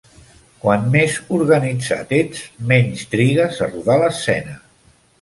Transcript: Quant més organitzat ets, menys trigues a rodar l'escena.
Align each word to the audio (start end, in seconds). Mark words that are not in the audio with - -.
Quant 0.63 0.87
més 0.95 1.17
organitzat 1.37 2.15
ets, 2.21 2.43
menys 2.75 3.07
trigues 3.15 3.63
a 3.67 3.73
rodar 3.73 4.03
l'escena. 4.07 4.61